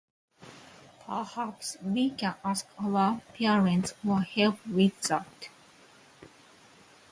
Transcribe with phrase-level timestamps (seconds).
[1.05, 5.49] Perhaps we can ask our parents for help with that.